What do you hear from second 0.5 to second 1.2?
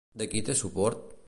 suport?